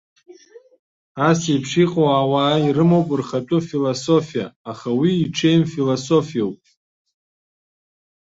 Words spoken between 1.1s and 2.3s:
Асеиԥш иҟоу